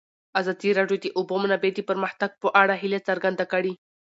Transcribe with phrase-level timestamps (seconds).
[0.39, 3.73] ازادي راډیو د د اوبو منابع د پرمختګ په اړه هیله څرګنده کړې.